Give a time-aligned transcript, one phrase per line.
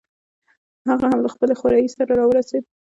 [0.89, 2.63] هغه هم له خپل خوریي سره راورسېد.